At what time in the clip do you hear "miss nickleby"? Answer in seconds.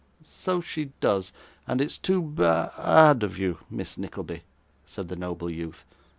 3.69-4.41